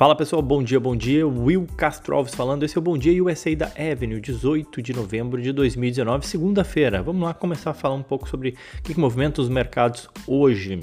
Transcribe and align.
Fala 0.00 0.16
pessoal, 0.16 0.40
bom 0.40 0.62
dia, 0.62 0.80
bom 0.80 0.96
dia. 0.96 1.28
Will 1.28 1.66
Castro 1.76 2.16
Alves 2.16 2.34
falando. 2.34 2.62
Esse 2.62 2.74
é 2.74 2.80
o 2.80 2.82
Bom 2.82 2.96
Dia 2.96 3.22
USA 3.22 3.54
da 3.54 3.66
Avenue, 3.66 4.18
18 4.18 4.80
de 4.80 4.94
novembro 4.94 5.42
de 5.42 5.52
2019, 5.52 6.26
segunda-feira. 6.26 7.02
Vamos 7.02 7.22
lá 7.22 7.34
começar 7.34 7.72
a 7.72 7.74
falar 7.74 7.96
um 7.96 8.02
pouco 8.02 8.26
sobre 8.26 8.56
o 8.78 8.82
que, 8.82 8.94
que 8.94 8.98
movimenta 8.98 9.42
os 9.42 9.50
mercados 9.50 10.08
hoje. 10.26 10.80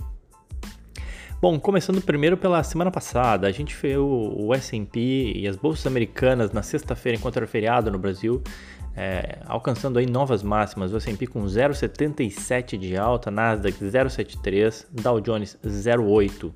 Bom, 1.42 1.60
começando 1.60 2.00
primeiro 2.00 2.38
pela 2.38 2.62
semana 2.62 2.92
passada, 2.92 3.48
a 3.48 3.52
gente 3.52 3.74
fez 3.74 3.98
o, 3.98 4.36
o 4.38 4.54
S&P 4.54 5.34
e 5.36 5.48
as 5.48 5.56
bolsas 5.56 5.88
americanas 5.88 6.52
na 6.52 6.62
sexta-feira, 6.62 7.18
enquanto 7.18 7.38
era 7.38 7.48
feriado 7.48 7.90
no 7.90 7.98
Brasil, 7.98 8.44
é, 8.96 9.40
alcançando 9.48 9.98
aí 9.98 10.06
novas 10.06 10.44
máximas. 10.44 10.94
O 10.94 10.98
S&P 10.98 11.26
com 11.26 11.44
0,77 11.44 12.78
de 12.78 12.96
alta, 12.96 13.32
Nasdaq 13.32 13.84
0,73, 13.84 14.86
Dow 14.92 15.20
Jones 15.20 15.58
0,8. 15.66 16.54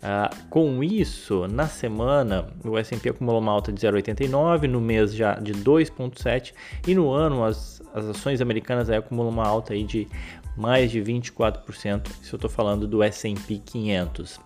Uh, 0.00 0.34
com 0.48 0.82
isso, 0.82 1.46
na 1.46 1.66
semana, 1.66 2.48
o 2.64 2.78
S&P 2.78 3.10
acumulou 3.10 3.38
uma 3.38 3.52
alta 3.52 3.70
de 3.70 3.86
0,89, 3.86 4.62
no 4.62 4.80
mês 4.80 5.14
já 5.14 5.34
de 5.34 5.52
2,7 5.52 6.54
e 6.86 6.94
no 6.94 7.10
ano 7.10 7.44
as, 7.44 7.82
as 7.94 8.06
ações 8.06 8.40
americanas 8.40 8.88
aí 8.88 8.96
acumulam 8.96 9.30
uma 9.30 9.46
alta 9.46 9.74
aí 9.74 9.84
de 9.84 10.08
mais 10.56 10.90
de 10.90 11.02
24%, 11.02 12.08
se 12.22 12.32
eu 12.32 12.36
estou 12.36 12.48
falando 12.48 12.88
do 12.88 13.02
S&P 13.02 13.58
500. 13.58 14.40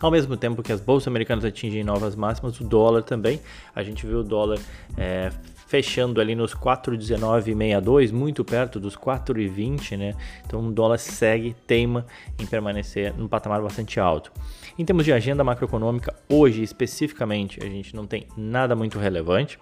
Ao 0.00 0.10
mesmo 0.10 0.36
tempo 0.36 0.62
que 0.62 0.72
as 0.72 0.80
bolsas 0.80 1.08
americanas 1.08 1.44
atingem 1.44 1.82
novas 1.82 2.14
máximas, 2.14 2.60
o 2.60 2.64
dólar 2.64 3.02
também. 3.02 3.40
A 3.74 3.82
gente 3.82 4.06
viu 4.06 4.20
o 4.20 4.22
dólar 4.22 4.60
é, 4.96 5.32
fechando 5.68 6.18
ali 6.18 6.34
nos 6.34 6.54
4,1962, 6.54 8.10
muito 8.10 8.42
perto 8.42 8.80
dos 8.80 8.96
4,20, 8.96 9.98
né? 9.98 10.14
Então 10.46 10.66
o 10.66 10.72
dólar 10.72 10.98
segue, 10.98 11.54
teima 11.66 12.06
em 12.38 12.46
permanecer 12.46 13.14
num 13.14 13.28
patamar 13.28 13.60
bastante 13.60 14.00
alto. 14.00 14.32
Em 14.78 14.84
termos 14.84 15.04
de 15.04 15.12
agenda 15.12 15.44
macroeconômica, 15.44 16.16
hoje 16.26 16.62
especificamente, 16.62 17.60
a 17.62 17.66
gente 17.66 17.94
não 17.94 18.06
tem 18.06 18.26
nada 18.36 18.74
muito 18.74 18.98
relevante. 18.98 19.58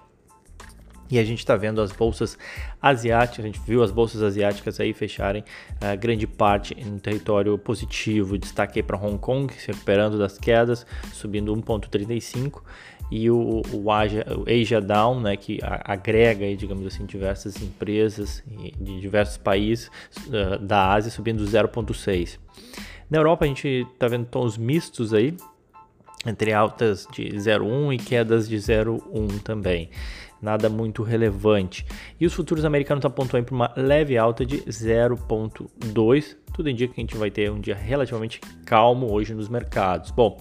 E 1.08 1.20
a 1.20 1.24
gente 1.24 1.38
está 1.38 1.54
vendo 1.54 1.80
as 1.80 1.92
bolsas 1.92 2.36
asiáticas, 2.82 3.44
a 3.44 3.46
gente 3.46 3.60
viu 3.60 3.80
as 3.80 3.92
bolsas 3.92 4.24
asiáticas 4.24 4.80
aí 4.80 4.92
fecharem 4.92 5.44
uh, 5.76 5.96
grande 5.96 6.26
parte 6.26 6.74
em 6.76 6.98
território 6.98 7.56
positivo. 7.56 8.36
Destaque 8.36 8.82
para 8.82 8.96
Hong 8.96 9.16
Kong 9.16 9.52
se 9.54 9.68
recuperando 9.68 10.18
das 10.18 10.36
quedas, 10.36 10.84
subindo 11.12 11.54
1,35 11.54 12.60
e 13.10 13.30
o, 13.30 13.62
o, 13.72 13.90
Asia, 13.90 14.26
o 14.36 14.44
Asia 14.50 14.80
Down, 14.80 15.20
né, 15.20 15.36
que 15.36 15.58
agrega, 15.62 16.54
digamos 16.56 16.86
assim, 16.86 17.06
diversas 17.06 17.60
empresas 17.62 18.42
de 18.80 19.00
diversos 19.00 19.36
países 19.36 19.90
uh, 20.26 20.58
da 20.58 20.92
Ásia 20.92 21.10
subindo 21.10 21.44
0,6. 21.44 22.38
Na 23.08 23.18
Europa 23.18 23.44
a 23.44 23.48
gente 23.48 23.86
está 23.92 24.08
vendo 24.08 24.26
tons 24.26 24.58
mistos 24.58 25.14
aí, 25.14 25.36
entre 26.26 26.52
altas 26.52 27.06
de 27.12 27.28
0,1 27.28 27.94
e 27.94 27.98
quedas 27.98 28.48
de 28.48 28.56
0,1 28.56 29.40
também. 29.42 29.90
Nada 30.42 30.68
muito 30.68 31.02
relevante. 31.02 31.86
E 32.20 32.26
os 32.26 32.34
futuros 32.34 32.64
americanos 32.64 33.04
apontando 33.04 33.44
para 33.44 33.54
uma 33.54 33.72
leve 33.76 34.18
alta 34.18 34.44
de 34.44 34.58
0,2. 34.62 36.36
Tudo 36.52 36.68
indica 36.68 36.94
que 36.94 37.00
a 37.00 37.02
gente 37.02 37.16
vai 37.16 37.30
ter 37.30 37.50
um 37.50 37.60
dia 37.60 37.74
relativamente 37.74 38.40
calmo 38.64 39.10
hoje 39.12 39.32
nos 39.34 39.48
mercados. 39.48 40.10
Bom, 40.10 40.38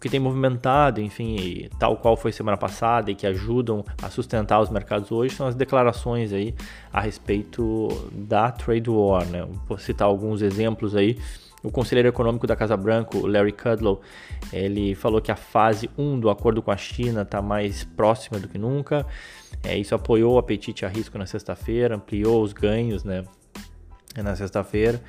o 0.00 0.02
que 0.02 0.08
tem 0.08 0.18
movimentado, 0.18 0.98
enfim, 0.98 1.68
tal 1.78 1.94
qual 1.94 2.16
foi 2.16 2.32
semana 2.32 2.56
passada 2.56 3.10
e 3.10 3.14
que 3.14 3.26
ajudam 3.26 3.84
a 4.00 4.08
sustentar 4.08 4.58
os 4.58 4.70
mercados 4.70 5.12
hoje 5.12 5.34
são 5.34 5.46
as 5.46 5.54
declarações 5.54 6.32
aí 6.32 6.54
a 6.90 7.02
respeito 7.02 7.88
da 8.10 8.50
trade 8.50 8.88
war, 8.88 9.26
né? 9.26 9.46
Vou 9.68 9.76
citar 9.76 10.08
alguns 10.08 10.40
exemplos 10.40 10.96
aí 10.96 11.18
o 11.62 11.70
conselheiro 11.70 12.08
econômico 12.08 12.46
da 12.46 12.56
Casa 12.56 12.74
Branca, 12.78 13.18
Larry 13.18 13.52
Kudlow, 13.52 14.00
ele 14.50 14.94
falou 14.94 15.20
que 15.20 15.30
a 15.30 15.36
fase 15.36 15.90
1 15.98 16.18
do 16.18 16.30
acordo 16.30 16.62
com 16.62 16.70
a 16.70 16.76
China 16.78 17.20
está 17.20 17.42
mais 17.42 17.84
próxima 17.84 18.38
do 18.38 18.48
que 18.48 18.56
nunca. 18.56 19.06
É, 19.62 19.76
isso 19.76 19.94
apoiou 19.94 20.36
o 20.36 20.38
apetite 20.38 20.86
a 20.86 20.88
risco 20.88 21.18
na 21.18 21.26
sexta-feira, 21.26 21.96
ampliou 21.96 22.42
os 22.42 22.54
ganhos 22.54 23.04
né, 23.04 23.22
na 24.16 24.34
sexta-feira. 24.34 25.00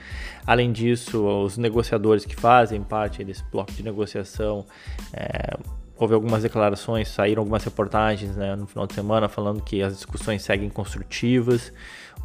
Além 0.46 0.72
disso, 0.72 1.26
os 1.26 1.58
negociadores 1.58 2.26
que 2.26 2.36
fazem 2.36 2.82
parte 2.84 3.24
desse 3.24 3.44
bloco 3.52 3.72
de 3.72 3.84
negociação, 3.84 4.66
é, 5.14 5.58
houve 5.98 6.14
algumas 6.14 6.44
declarações, 6.44 7.08
saíram 7.08 7.42
algumas 7.42 7.64
reportagens 7.64 8.36
né, 8.36 8.56
no 8.56 8.68
final 8.68 8.88
de 8.88 8.94
semana 8.94 9.28
falando 9.28 9.62
que 9.62 9.82
as 9.82 9.96
discussões 9.96 10.42
seguem 10.42 10.70
construtivas. 10.70 11.74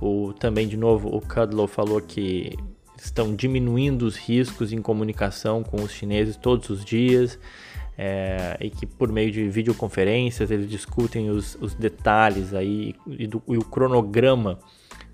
O, 0.00 0.32
também, 0.34 0.68
de 0.68 0.76
novo, 0.76 1.08
o 1.08 1.20
Kudlow 1.20 1.66
falou 1.66 2.00
que 2.00 2.56
estão 2.98 3.34
diminuindo 3.34 4.02
os 4.02 4.16
riscos 4.16 4.72
em 4.72 4.80
comunicação 4.80 5.62
com 5.62 5.82
os 5.82 5.92
chineses 5.92 6.36
todos 6.36 6.70
os 6.70 6.84
dias 6.84 7.38
é, 7.98 8.56
e 8.60 8.70
que 8.70 8.86
por 8.86 9.10
meio 9.10 9.30
de 9.30 9.48
videoconferências 9.48 10.50
eles 10.50 10.68
discutem 10.68 11.30
os, 11.30 11.56
os 11.60 11.74
detalhes 11.74 12.52
aí 12.52 12.94
e, 13.06 13.26
do, 13.26 13.42
e, 13.48 13.56
o 13.56 13.64
cronograma, 13.64 14.58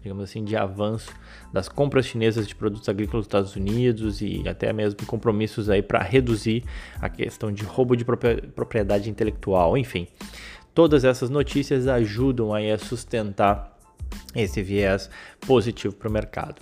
digamos 0.02 0.24
assim, 0.24 0.44
de 0.44 0.56
avanço 0.56 1.12
das 1.52 1.68
compras 1.68 2.06
chinesas 2.06 2.46
de 2.46 2.54
produtos 2.54 2.88
agrícolas 2.88 3.20
dos 3.20 3.28
Estados 3.28 3.56
Unidos 3.56 4.20
e 4.20 4.42
até 4.48 4.72
mesmo 4.72 5.06
compromissos 5.06 5.70
aí 5.70 5.82
para 5.82 6.02
reduzir 6.02 6.64
a 7.00 7.08
questão 7.08 7.52
de 7.52 7.62
roubo 7.62 7.96
de 7.96 8.04
propriedade 8.04 9.08
intelectual, 9.08 9.78
enfim. 9.78 10.08
Todas 10.74 11.04
essas 11.04 11.30
notícias 11.30 11.86
ajudam 11.86 12.52
aí 12.52 12.70
a 12.70 12.78
sustentar 12.78 13.78
esse 14.34 14.62
viés 14.62 15.08
positivo 15.46 15.94
para 15.94 16.08
o 16.08 16.12
mercado. 16.12 16.60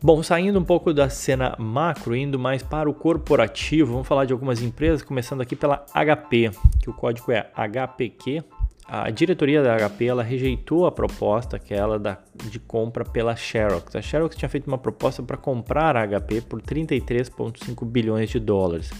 Bom, 0.00 0.22
saindo 0.22 0.58
um 0.58 0.64
pouco 0.64 0.92
da 0.92 1.08
cena 1.08 1.56
macro, 1.58 2.14
indo 2.14 2.38
mais 2.38 2.62
para 2.62 2.90
o 2.90 2.92
corporativo, 2.92 3.92
vamos 3.92 4.06
falar 4.06 4.26
de 4.26 4.34
algumas 4.34 4.60
empresas, 4.60 5.00
começando 5.02 5.40
aqui 5.40 5.56
pela 5.56 5.86
HP, 5.94 6.50
que 6.78 6.90
o 6.90 6.92
código 6.92 7.32
é 7.32 7.50
HPQ. 7.54 8.44
A 8.86 9.10
diretoria 9.10 9.62
da 9.62 9.76
HP 9.76 10.04
ela 10.04 10.22
rejeitou 10.22 10.86
a 10.86 10.92
proposta 10.92 11.56
aquela 11.56 11.98
da, 11.98 12.18
de 12.50 12.58
compra 12.58 13.04
pela 13.04 13.34
Xerox. 13.34 13.96
A 13.96 14.02
Xerox 14.02 14.36
tinha 14.36 14.48
feito 14.48 14.66
uma 14.66 14.76
proposta 14.76 15.22
para 15.22 15.38
comprar 15.38 15.96
a 15.96 16.06
HP 16.06 16.42
por 16.42 16.60
33,5 16.60 17.84
bilhões 17.86 18.28
de 18.28 18.38
dólares. 18.38 18.90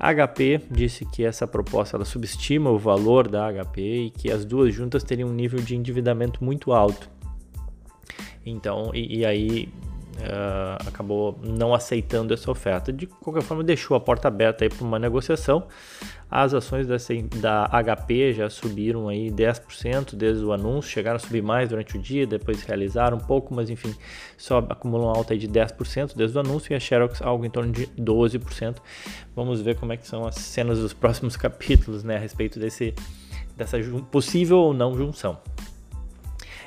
A 0.00 0.12
HP 0.12 0.62
disse 0.70 1.04
que 1.04 1.24
essa 1.24 1.46
proposta 1.46 1.96
ela 1.96 2.04
subestima 2.04 2.70
o 2.70 2.78
valor 2.78 3.28
da 3.28 3.48
HP 3.52 3.80
e 3.80 4.10
que 4.10 4.30
as 4.30 4.44
duas 4.44 4.74
juntas 4.74 5.02
teriam 5.04 5.28
um 5.28 5.34
nível 5.34 5.60
de 5.60 5.76
endividamento 5.76 6.42
muito 6.42 6.72
alto. 6.72 7.08
Então, 8.44 8.90
e, 8.94 9.18
e 9.18 9.26
aí 9.26 9.68
uh, 10.18 10.88
acabou 10.88 11.38
não 11.42 11.74
aceitando 11.74 12.34
essa 12.34 12.50
oferta. 12.50 12.92
De 12.92 13.06
qualquer 13.06 13.42
forma, 13.42 13.62
deixou 13.62 13.96
a 13.96 14.00
porta 14.00 14.28
aberta 14.28 14.68
para 14.68 14.84
uma 14.84 14.98
negociação. 14.98 15.66
As 16.30 16.52
ações 16.52 16.86
dessa, 16.86 17.14
da 17.40 17.66
HP 17.66 18.34
já 18.34 18.50
subiram 18.50 19.08
aí 19.08 19.30
10% 19.30 20.14
desde 20.14 20.44
o 20.44 20.52
anúncio, 20.52 20.90
chegaram 20.90 21.16
a 21.16 21.18
subir 21.18 21.42
mais 21.42 21.70
durante 21.70 21.96
o 21.96 22.00
dia, 22.00 22.26
depois 22.26 22.62
realizaram 22.62 23.16
um 23.16 23.20
pouco, 23.20 23.54
mas 23.54 23.70
enfim, 23.70 23.94
só 24.36 24.58
acumulam 24.58 25.08
alta 25.08 25.32
aí 25.32 25.38
de 25.38 25.48
10% 25.48 26.14
desde 26.14 26.36
o 26.36 26.40
anúncio 26.40 26.72
e 26.72 26.76
a 26.76 26.80
Xerox 26.80 27.22
algo 27.22 27.46
em 27.46 27.50
torno 27.50 27.72
de 27.72 27.86
12%. 27.98 28.76
Vamos 29.34 29.62
ver 29.62 29.76
como 29.76 29.94
é 29.94 29.96
que 29.96 30.06
são 30.06 30.26
as 30.26 30.34
cenas 30.34 30.78
dos 30.78 30.92
próximos 30.92 31.34
capítulos, 31.38 32.04
né, 32.04 32.16
a 32.16 32.20
respeito 32.20 32.58
desse 32.58 32.94
dessa 33.56 33.76
possível 34.10 34.58
ou 34.58 34.72
não 34.72 34.96
junção. 34.96 35.38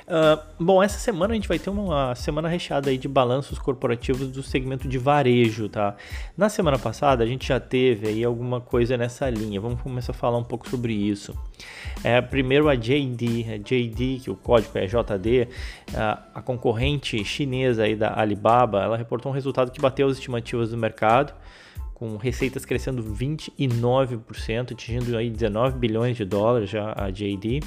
Uh, 0.02 0.42
bom, 0.58 0.82
essa 0.82 0.98
semana 0.98 1.32
a 1.32 1.34
gente 1.34 1.46
vai 1.46 1.58
ter 1.58 1.70
uma 1.70 2.14
semana 2.14 2.48
recheada 2.48 2.90
aí 2.90 2.98
de 2.98 3.06
balanços 3.06 3.58
corporativos 3.58 4.28
do 4.28 4.42
segmento 4.42 4.88
de 4.88 4.98
varejo, 4.98 5.68
tá? 5.68 5.94
Na 6.36 6.48
semana 6.48 6.78
passada 6.78 7.22
a 7.22 7.26
gente 7.26 7.46
já 7.46 7.60
teve 7.60 8.08
aí 8.08 8.24
alguma 8.24 8.60
coisa 8.60 8.96
nessa 8.96 9.30
linha. 9.30 9.60
Vamos 9.60 9.80
começar 9.80 10.12
a 10.12 10.14
falar 10.14 10.38
um 10.38 10.44
pouco 10.44 10.68
sobre 10.68 10.92
isso. 10.92 11.38
É, 12.02 12.20
primeiro 12.20 12.68
a 12.68 12.74
JD, 12.74 13.46
a 13.52 13.56
JD, 13.58 14.20
que 14.24 14.30
o 14.30 14.34
código 14.34 14.76
é 14.76 14.86
JD, 14.86 15.48
a 16.34 16.42
concorrente 16.42 17.24
chinesa 17.24 17.84
aí 17.84 17.94
da 17.94 18.18
Alibaba, 18.18 18.82
ela 18.82 18.96
reportou 18.96 19.30
um 19.30 19.34
resultado 19.34 19.70
que 19.70 19.80
bateu 19.80 20.08
as 20.08 20.16
estimativas 20.16 20.70
do 20.70 20.76
mercado 20.76 21.32
com 21.94 22.16
receitas 22.16 22.64
crescendo 22.64 23.00
29%, 23.00 24.72
atingindo 24.72 25.16
aí 25.16 25.30
19 25.30 25.78
bilhões 25.78 26.16
de 26.16 26.24
dólares 26.24 26.68
já 26.68 26.92
a 26.96 27.08
JD. 27.10 27.60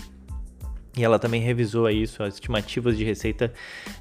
E 0.98 1.04
ela 1.04 1.20
também 1.20 1.42
revisou 1.42 1.90
isso, 1.90 2.24
as 2.24 2.36
estimativas 2.36 2.98
de 2.98 3.04
receita 3.04 3.54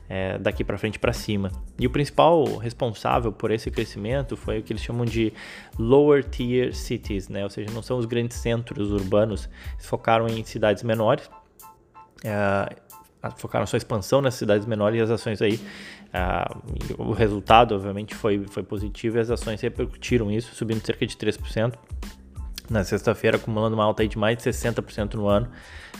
é, 0.08 0.38
daqui 0.38 0.62
para 0.62 0.78
frente 0.78 0.98
para 0.98 1.12
cima. 1.12 1.50
E 1.78 1.86
o 1.86 1.90
principal 1.90 2.44
responsável 2.56 3.32
por 3.32 3.50
esse 3.50 3.70
crescimento 3.70 4.36
foi 4.36 4.60
o 4.60 4.62
que 4.62 4.72
eles 4.72 4.82
chamam 4.82 5.04
de 5.04 5.32
lower 5.76 6.22
tier 6.22 6.72
cities, 6.72 7.28
né? 7.28 7.42
ou 7.42 7.50
seja, 7.50 7.72
não 7.72 7.82
são 7.82 7.98
os 7.98 8.06
grandes 8.06 8.36
centros 8.36 8.92
urbanos, 8.92 9.48
eles 9.72 9.86
focaram 9.86 10.28
em 10.28 10.44
cidades 10.44 10.84
menores, 10.84 11.28
é, 12.22 12.76
focaram 13.36 13.66
sua 13.66 13.76
expansão 13.76 14.20
nas 14.20 14.34
cidades 14.34 14.66
menores 14.66 14.98
e 15.00 15.02
as 15.02 15.10
ações 15.10 15.42
aí, 15.42 15.58
o 16.96 17.12
resultado 17.12 17.74
obviamente 17.74 18.14
foi, 18.14 18.44
foi 18.48 18.62
positivo 18.62 19.16
e 19.16 19.20
as 19.20 19.30
ações 19.30 19.60
repercutiram 19.60 20.30
isso, 20.30 20.54
subindo 20.54 20.84
cerca 20.84 21.04
de 21.04 21.16
3% 21.16 21.74
na 22.70 22.84
sexta-feira, 22.84 23.36
acumulando 23.36 23.74
uma 23.74 23.84
alta 23.84 24.02
aí 24.02 24.08
de 24.08 24.16
mais 24.16 24.36
de 24.36 24.44
60% 24.44 25.14
no 25.14 25.26
ano. 25.26 25.48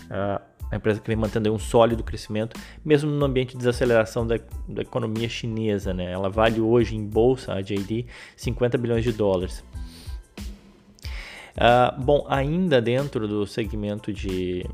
Uh, 0.04 0.53
a 0.74 0.76
empresa 0.76 1.00
que 1.00 1.06
vem 1.06 1.16
mantendo 1.16 1.52
um 1.52 1.58
sólido 1.58 2.02
crescimento, 2.02 2.58
mesmo 2.84 3.10
no 3.10 3.24
ambiente 3.24 3.52
de 3.52 3.58
desaceleração 3.58 4.26
da, 4.26 4.38
da 4.68 4.82
economia 4.82 5.28
chinesa. 5.28 5.94
Né? 5.94 6.10
Ela 6.10 6.28
vale 6.28 6.60
hoje 6.60 6.96
em 6.96 7.04
bolsa, 7.04 7.54
a 7.54 7.60
JD, 7.60 8.06
50 8.36 8.76
bilhões 8.76 9.04
de 9.04 9.12
dólares. 9.12 9.64
Uh, 11.56 12.02
bom, 12.02 12.26
ainda 12.28 12.82
dentro 12.82 13.28
do 13.28 13.46
segmento 13.46 14.12
de 14.12 14.66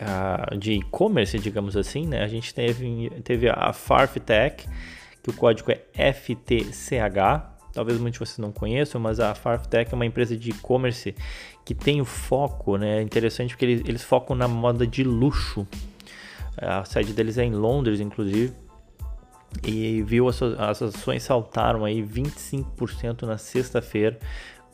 uh, 0.00 0.56
de 0.58 0.72
e-commerce, 0.72 1.38
digamos 1.38 1.76
assim, 1.76 2.06
né? 2.06 2.24
A 2.24 2.26
gente 2.26 2.52
teve, 2.52 3.10
teve 3.22 3.48
a 3.48 3.72
Farftech, 3.72 4.66
que 5.22 5.30
o 5.30 5.32
código 5.32 5.70
é 5.70 6.12
FTCH. 6.12 7.51
Talvez 7.72 7.98
muitos 7.98 8.18
de 8.18 8.26
vocês 8.26 8.38
não 8.38 8.52
conheçam, 8.52 9.00
mas 9.00 9.18
a 9.18 9.34
Farftech 9.34 9.92
é 9.92 9.94
uma 9.94 10.06
empresa 10.06 10.36
de 10.36 10.50
e-commerce 10.50 11.14
que 11.64 11.74
tem 11.74 12.00
o 12.00 12.04
foco, 12.04 12.76
né? 12.76 12.98
É 12.98 13.02
interessante 13.02 13.50
porque 13.50 13.64
eles, 13.64 13.82
eles 13.86 14.02
focam 14.02 14.36
na 14.36 14.46
moda 14.46 14.86
de 14.86 15.02
luxo. 15.02 15.66
A 16.56 16.84
sede 16.84 17.12
deles 17.12 17.38
é 17.38 17.44
em 17.44 17.52
Londres, 17.52 18.00
inclusive 18.00 18.52
e 19.66 20.02
viu 20.02 20.28
as, 20.28 20.40
ações 20.42 21.22
saltaram 21.22 21.84
aí 21.84 22.02
25% 22.02 23.22
na 23.22 23.36
sexta-feira 23.36 24.18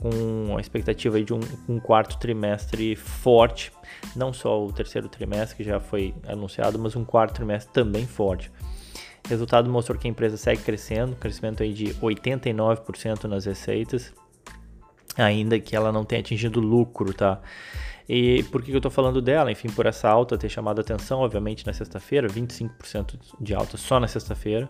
com 0.01 0.57
a 0.57 0.61
expectativa 0.61 1.21
de 1.21 1.35
um, 1.35 1.41
um, 1.69 1.81
quarto 1.81 2.19
trimestre 2.19 2.95
forte, 2.95 3.73
não 4.15 4.33
só 4.33 4.65
o 4.65 4.73
terceiro 4.73 5.09
trimestre 5.09 5.57
que 5.57 5.65
já 5.65 5.81
foi 5.81 6.15
anunciado, 6.27 6.79
mas 6.79 6.95
um 6.95 7.05
quarto 7.05 7.35
trimestre 7.35 7.73
também 7.73 8.07
forte. 8.07 8.53
O 9.29 9.31
resultado 9.31 9.69
mostrou 9.69 9.99
que 9.99 10.09
a 10.09 10.11
empresa 10.11 10.39
segue 10.39 10.63
crescendo, 10.63 11.15
crescimento 11.15 11.63
aí 11.63 11.75
de 11.75 11.93
89% 11.97 13.25
nas 13.25 13.45
receitas, 13.45 14.15
ainda 15.19 15.61
que 15.61 15.77
ela 15.77 15.93
não 15.93 16.03
tenha 16.03 16.21
atingido 16.21 16.61
lucro, 16.61 17.13
tá? 17.13 17.39
E 18.09 18.43
por 18.45 18.63
que 18.63 18.73
eu 18.73 18.79
estou 18.79 18.91
falando 18.91 19.21
dela? 19.21 19.53
Enfim, 19.53 19.69
por 19.69 19.85
essa 19.85 20.09
alta 20.09 20.39
ter 20.39 20.49
chamado 20.49 20.81
atenção, 20.81 21.21
obviamente, 21.21 21.67
na 21.67 21.75
sexta-feira, 21.75 22.27
25% 22.27 23.19
de 23.39 23.55
alta 23.55 23.77
só 23.77 24.01
na 24.01 24.09
sexta-feira. 24.09 24.67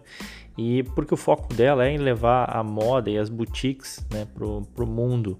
E 0.56 0.82
porque 0.82 1.14
o 1.14 1.16
foco 1.16 1.55
dela 1.55 1.87
é 1.87 1.93
em 1.93 1.99
levar 1.99 2.44
a 2.46 2.64
moda 2.64 3.08
e 3.08 3.16
as 3.16 3.28
boutiques 3.28 4.05
né, 4.10 4.26
para 4.34 4.44
o 4.44 4.88
mundo. 4.88 5.38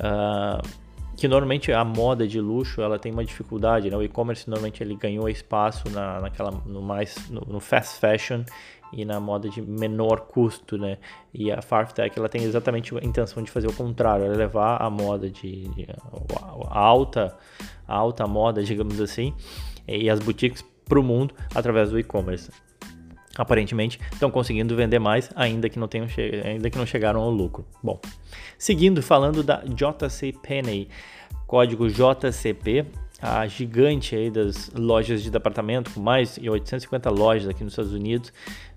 Uh, 0.00 0.89
que 1.20 1.28
normalmente 1.28 1.70
a 1.70 1.84
moda 1.84 2.26
de 2.26 2.40
luxo 2.40 2.80
ela 2.80 2.98
tem 2.98 3.12
uma 3.12 3.22
dificuldade, 3.22 3.90
né? 3.90 3.96
O 3.96 4.02
e-commerce 4.02 4.48
normalmente 4.48 4.82
ele 4.82 4.94
ganhou 4.94 5.28
espaço 5.28 5.86
na, 5.90 6.18
naquela 6.18 6.50
no 6.64 6.80
mais 6.80 7.28
no, 7.28 7.42
no, 7.42 7.60
fast 7.60 8.00
fashion 8.00 8.42
e 8.90 9.04
na 9.04 9.20
moda 9.20 9.46
de 9.50 9.60
menor 9.60 10.20
custo, 10.20 10.78
né? 10.78 10.96
E 11.34 11.52
a 11.52 11.60
Farftech 11.60 12.18
ela 12.18 12.26
tem 12.26 12.42
exatamente 12.42 12.96
a 12.96 13.04
intenção 13.04 13.42
de 13.42 13.50
fazer 13.50 13.66
o 13.66 13.72
contrário, 13.74 14.24
ela 14.24 14.34
levar 14.34 14.80
a 14.80 14.88
moda 14.88 15.28
de, 15.28 15.68
de 15.68 15.86
alta 16.70 17.36
a 17.86 17.94
alta 17.94 18.26
moda, 18.26 18.62
digamos 18.62 18.98
assim, 18.98 19.34
e 19.86 20.08
as 20.08 20.20
boutiques 20.20 20.64
para 20.88 20.98
o 20.98 21.02
mundo 21.02 21.34
através 21.54 21.90
do 21.90 21.98
e-commerce 21.98 22.50
aparentemente 23.36 23.98
estão 24.12 24.30
conseguindo 24.30 24.74
vender 24.74 24.98
mais, 24.98 25.30
ainda 25.34 25.68
que 25.68 25.78
não 25.78 25.88
tenham 25.88 26.06
ainda 26.44 26.70
que 26.70 26.78
não 26.78 26.86
chegaram 26.86 27.20
ao 27.20 27.30
lucro. 27.30 27.64
Bom, 27.82 28.00
seguindo 28.58 29.02
falando 29.02 29.42
da 29.42 29.62
JC 29.64 30.32
Penney, 30.42 30.88
código 31.46 31.88
JCP, 31.88 32.86
a 33.20 33.46
gigante 33.46 34.16
aí 34.16 34.30
das 34.30 34.70
lojas 34.74 35.22
de 35.22 35.30
departamento 35.30 35.90
com 35.90 36.00
mais 36.00 36.36
de 36.36 36.48
850 36.48 37.10
lojas 37.10 37.48
aqui 37.48 37.62
nos 37.62 37.74
Estados 37.74 37.92
Unidos, 37.92 38.32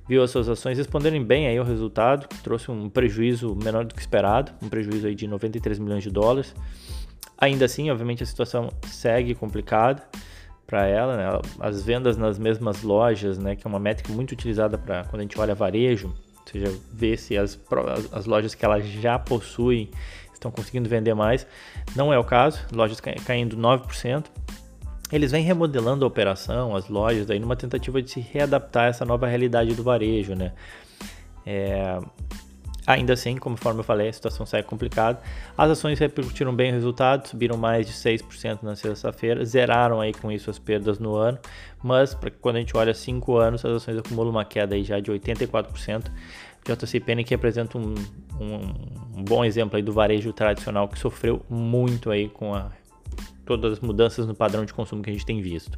viu 0.08 0.22
as 0.22 0.32
suas 0.32 0.50
ações 0.50 0.78
responderem 0.78 1.24
bem 1.24 1.48
aí 1.48 1.58
ao 1.58 1.66
resultado, 1.66 2.28
trouxe 2.44 2.70
um 2.70 2.90
prejuízo 2.90 3.56
menor 3.56 3.86
do 3.86 3.96
que 3.96 4.02
esperado, 4.02 4.52
um 4.62 4.68
prejuízo 4.68 5.08
aí 5.08 5.16
de 5.16 5.28
93 5.28 5.80
milhões 5.80 6.04
de 6.04 6.10
dólares. 6.10 6.54
Ainda 7.38 7.66
assim, 7.66 7.90
obviamente 7.90 8.22
a 8.22 8.26
situação 8.26 8.70
segue 8.88 9.34
complicada 9.34 10.04
para 10.66 10.86
ela, 10.88 11.18
né? 11.18 11.42
As 11.60 11.84
vendas 11.84 12.18
nas 12.18 12.40
mesmas 12.40 12.84
lojas, 12.84 13.38
né, 13.38 13.56
que 13.56 13.66
é 13.66 13.70
uma 13.70 13.80
métrica 13.80 14.12
muito 14.14 14.32
utilizada 14.32 14.78
para 14.78 15.04
quando 15.06 15.20
a 15.20 15.24
gente 15.24 15.40
olha 15.40 15.54
varejo, 15.54 16.08
ou 16.08 16.52
seja, 16.52 16.80
ver 16.92 17.18
se 17.18 17.38
as, 17.38 17.60
as 18.12 18.26
lojas 18.26 18.56
que 18.56 18.66
ela 18.66 18.80
já 18.80 19.20
possui 19.20 19.90
estão 20.34 20.52
conseguindo 20.52 20.90
vender 20.90 21.14
mais. 21.14 21.48
Não 21.96 22.14
é 22.14 22.20
o 22.20 22.24
caso, 22.24 22.60
lojas 22.74 23.00
caindo 23.00 23.58
9%. 23.58 24.26
Eles 25.12 25.32
vêm 25.32 25.44
remodelando 25.44 26.04
a 26.04 26.08
operação, 26.08 26.76
as 26.76 26.90
lojas, 26.90 27.30
aí 27.30 27.40
numa 27.40 27.56
tentativa 27.56 28.02
de 28.02 28.10
se 28.10 28.20
readaptar 28.20 28.86
a 28.86 28.88
essa 28.88 29.06
nova 29.06 29.28
realidade 29.28 29.76
do 29.76 29.84
varejo, 29.84 30.34
né? 30.34 30.54
É, 31.46 32.00
Ainda 32.86 33.14
assim, 33.14 33.38
conforme 33.38 33.80
eu 33.80 33.84
falei, 33.84 34.10
a 34.10 34.14
situação 34.14 34.46
segue 34.46 34.68
complicada. 34.68 35.22
As 35.58 35.72
ações 35.72 36.00
repercutiram 36.00 36.54
bem 36.54 36.72
o 36.72 36.74
resultado, 36.74 37.28
subiram 37.28 37.58
mais 37.58 37.88
de 37.88 37.94
6% 37.94 38.60
na 38.62 38.76
sexta-feira, 38.76 39.46
zeraram 39.46 40.02
aí 40.02 40.14
com 40.14 40.32
isso 40.32 40.50
as 40.50 40.60
perdas 40.60 41.00
no 41.00 41.16
ano, 41.16 41.40
mas 41.82 42.14
pra, 42.14 42.30
quando 42.30 42.58
a 42.58 42.60
gente 42.60 42.76
olha 42.76 42.94
5 42.94 43.38
anos, 43.38 43.64
as 43.64 43.72
ações 43.72 43.98
acumulam 43.98 44.32
uma 44.32 44.44
queda 44.44 44.76
aí 44.76 44.84
já 44.84 45.00
de 45.00 45.12
84%. 45.12 46.12
JCPenney 46.66 47.26
que 47.26 47.32
representa 47.32 47.78
um, 47.78 47.94
um, 48.40 49.18
um 49.18 49.24
bom 49.24 49.44
exemplo 49.44 49.76
aí 49.76 49.84
do 49.84 49.92
varejo 49.92 50.32
tradicional 50.32 50.88
que 50.88 50.98
sofreu 50.98 51.42
muito 51.50 52.10
aí 52.10 52.30
com 52.30 52.56
a 52.56 52.72
todas 53.46 53.74
as 53.74 53.80
mudanças 53.80 54.26
no 54.26 54.34
padrão 54.34 54.66
de 54.66 54.74
consumo 54.74 55.02
que 55.02 55.10
a 55.10 55.14
gente 55.14 55.26
tem 55.26 55.42
visto. 55.42 55.78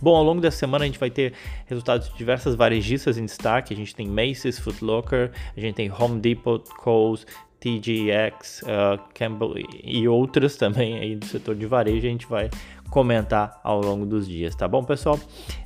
Bom, 0.00 0.16
ao 0.16 0.24
longo 0.24 0.40
dessa 0.40 0.58
semana 0.58 0.84
a 0.84 0.86
gente 0.86 0.98
vai 0.98 1.10
ter 1.10 1.32
resultados 1.66 2.08
de 2.08 2.16
diversas 2.16 2.54
varejistas 2.54 3.18
em 3.18 3.24
destaque. 3.24 3.72
A 3.72 3.76
gente 3.76 3.94
tem 3.94 4.08
Macy's, 4.08 4.58
Foot 4.58 4.84
Locker, 4.84 5.30
a 5.56 5.60
gente 5.60 5.74
tem 5.74 5.90
Home 5.90 6.20
Depot, 6.20 6.64
Kohl's, 6.78 7.26
TJX, 7.60 8.62
uh, 8.62 9.00
Campbell 9.14 9.54
e 9.84 10.08
outras 10.08 10.56
também 10.56 10.98
aí 10.98 11.14
do 11.14 11.26
setor 11.26 11.54
de 11.54 11.66
varejo. 11.66 12.06
A 12.06 12.10
gente 12.10 12.26
vai 12.26 12.50
comentar 12.90 13.60
ao 13.62 13.80
longo 13.80 14.04
dos 14.04 14.28
dias, 14.28 14.54
tá 14.54 14.66
bom, 14.66 14.82
pessoal? 14.82 15.18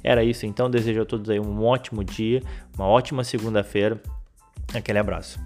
Era 0.04 0.22
isso 0.22 0.44
então. 0.44 0.70
Desejo 0.70 1.02
a 1.02 1.06
todos 1.06 1.30
aí 1.30 1.40
um 1.40 1.64
ótimo 1.64 2.04
dia, 2.04 2.42
uma 2.76 2.86
ótima 2.86 3.24
segunda-feira. 3.24 4.00
Aquele 4.74 4.98
abraço. 4.98 5.40